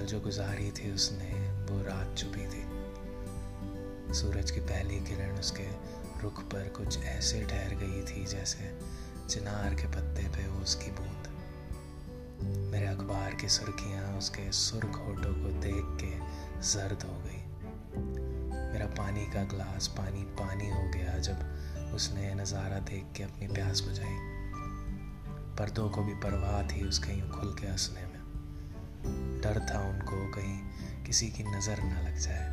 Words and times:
जो 0.00 0.20
गुजारी 0.20 0.70
थी 0.70 0.92
उसने, 0.94 1.30
वो 1.70 1.82
रात 1.82 2.14
चुपी 2.18 2.46
थी। 2.46 2.64
सूरज 4.14 4.50
की 4.50 4.60
पहली 4.60 5.00
किरण 5.00 5.38
उसके 5.38 5.66
रुख 6.22 6.42
पर 6.42 6.68
कुछ 6.68 6.98
ऐसे 6.98 7.40
ठहर 7.40 7.74
गई 7.74 8.02
थी 8.02 8.26
जैसे 8.26 8.78
चिनार 9.28 9.74
के 9.74 9.86
पत्ते 9.86 10.22
पे 10.22 10.44
हो 10.44 10.62
उसकी 10.62 10.90
बूंद। 10.90 11.28
मेरे 12.72 12.86
अखबार 12.86 13.34
की 13.34 13.48
सुर्खियाँ 13.48 14.18
उसके 14.18 14.52
सुर्ख 14.52 14.96
होठों 14.96 15.34
को 15.34 15.60
देख 15.60 16.04
के 16.04 16.18
जर्द 16.68 17.02
हो 17.02 17.22
गई। 17.26 17.42
मेरा 18.72 18.86
पानी 18.86 19.26
का 19.26 19.44
ग्लास 19.44 19.88
पानी 19.88 20.24
पानी 20.24 20.70
हो 20.70 20.90
गया 20.90 21.18
जब 21.18 21.92
उसने 21.94 22.34
नज़ारा 22.34 22.78
देख 22.78 23.04
के 23.16 23.22
अपनी 23.22 23.48
प्यास 23.48 23.80
बुझाई। 23.80 24.29
पर्दों 25.60 25.88
को 25.90 26.02
भी 26.02 26.14
परवाह 26.14 26.62
थी 26.62 26.88
उसके 26.88 27.12
यूँ 27.12 27.28
खुल 27.30 27.48
के 27.54 27.66
हंसने 27.66 28.00
में। 28.00 29.40
डर 29.40 29.58
था 29.70 29.80
उनको 29.80 30.30
कहीं 30.30 31.04
किसी 31.04 31.28
की 31.28 31.44
नज़र 31.44 31.82
न 31.82 32.06
लग 32.06 32.18
जाए। 32.18 32.48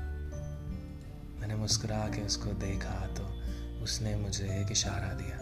मैंने 1.40 1.56
मुस्कुरा 1.56 2.00
के 2.08 2.26
उसको 2.26 2.54
देखा 2.54 3.08
तो 3.08 3.24
उसने 3.84 4.16
मुझे 4.16 4.46
एक 4.46 4.72
इशारा 4.72 5.14
दिया। 5.14 5.38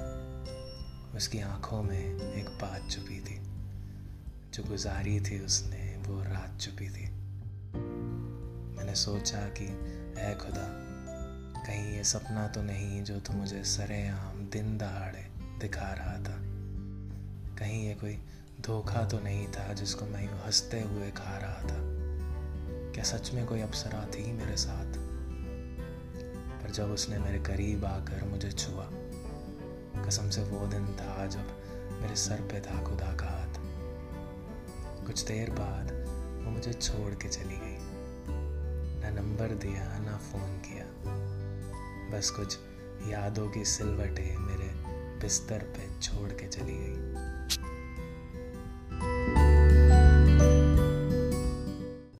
उसकी 1.18 1.42
आँखों 1.42 1.84
में 1.84 2.34
एक 2.34 2.50
बात 2.50 2.92
छुपी 2.92 3.20
थी। 3.20 3.40
जो 4.54 4.64
गुजारी 4.64 5.20
थी 5.20 5.40
उसने 5.40 5.98
वो 5.98 6.22
रात 6.24 6.62
छुपी 6.62 6.90
थी। 6.90 7.10
मैंने 8.78 8.96
सोचा 8.96 9.42
कि 9.58 9.66
है 10.22 10.36
खुदा, 10.38 10.68
कहीं 11.62 11.96
ये 11.98 12.04
सपना 12.04 12.48
तो 12.48 12.62
नहीं 12.62 13.04
जो 13.04 13.20
तू 13.20 13.34
मुझे 13.34 13.64
सरेआम 13.64 14.50
दिन 14.50 14.78
दहाड़े 14.78 15.28
दिखा 15.60 15.94
रहा 15.94 16.18
था। 16.24 16.45
कहीं 17.60 17.88
ये 17.88 17.94
कोई 17.94 18.20
धोखा 18.62 19.04
तो 19.04 19.20
नहीं 19.20 19.48
था 19.48 19.74
जिसको 19.74 20.06
मैं 20.06 20.32
यूँ 20.32 20.40
हँसते 20.46 20.82
हुए 20.82 21.12
खा 21.12 21.38
रहा 21.38 21.62
था। 21.64 22.06
क्या 22.92 23.04
सच 23.04 23.32
में 23.34 23.46
कोई 23.46 23.62
अप्सरा 23.62 24.06
थी 24.06 24.32
मेरे 24.32 24.58
साथ? 24.58 24.86
पर 26.64 26.72
जब 26.72 26.86
उसने 26.86 27.20
मेरे 27.20 27.40
करीब 27.40 27.86
आकर 27.86 28.28
मुझे 28.28 28.52
छुआ, 28.52 28.90
कसम 30.06 30.30
से 30.30 30.44
वो 30.44 30.68
दिन 30.68 30.88
था 30.88 31.28
जब 31.28 31.62
मेरे 32.02 32.16
सर 32.16 32.42
पे 32.42 32.60
था 32.60 32.84
खुदा 32.84 33.16
का 33.16 33.26
हाथ। 33.26 33.54
कुछ 35.06 35.22
देर 35.22 35.50
बाद 35.50 35.92
वो 36.46 36.52
मुझे 36.52 36.74
छोड़ 36.74 37.14
के 37.14 37.30
चली 37.30 37.58
गई। 37.58 37.78
ना 39.02 39.10
नंबर 39.10 39.48
दिया, 39.48 40.00
ना 40.00 40.18
फ़ोन 40.18 40.58
किया। 40.58 40.86
बस 42.10 42.30
कुछ 42.30 42.58
यादों 43.08 43.50
की 43.50 43.66
सिलवटें 43.66 44.38
मेरे 44.38 44.96
बिस्तर 45.20 45.58
पे 45.58 46.02
छोड़ 46.02 46.30